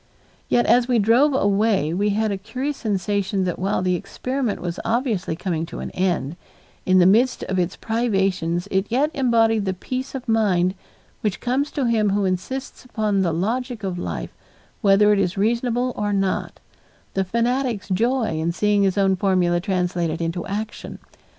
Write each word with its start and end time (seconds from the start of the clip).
Yet 0.49 0.65
as 0.65 0.87
we 0.87 0.97
drove 0.97 1.35
away 1.35 1.93
we 1.93 2.09
had 2.09 2.31
the 2.31 2.37
curious 2.39 2.77
sensation 2.77 3.43
that 3.43 3.59
while 3.59 3.83
the 3.83 3.93
experiment 3.93 4.59
was 4.59 4.79
obviously 4.83 5.35
coming 5.35 5.63
to 5.67 5.77
an 5.79 5.91
end, 5.91 6.37
in 6.87 6.97
the 6.97 7.05
midst 7.05 7.43
of 7.43 7.59
its 7.59 7.75
privations 7.75 8.67
it 8.71 8.87
yet 8.89 9.11
embodied 9.13 9.65
the 9.65 9.75
peace 9.75 10.15
of 10.15 10.27
mind 10.27 10.73
which 11.21 11.39
comes 11.39 11.69
to 11.73 11.85
him 11.85 12.09
who 12.09 12.25
insists 12.25 12.83
upon 12.83 13.21
the 13.21 13.31
logic 13.31 13.83
of 13.83 13.99
life 13.99 14.33
whether 14.81 15.13
it 15.13 15.19
is 15.19 15.37
reasonable 15.37 15.93
or 15.95 16.11
not 16.13 16.59
the 17.13 17.23
fanatic's 17.23 17.87
joy 17.89 18.39
in 18.39 18.51
seeing 18.51 18.81
his 18.81 18.97
own 18.97 19.15
formula 19.15 19.59
translated 19.59 20.19
into 20.19 20.43
action. 20.47 20.97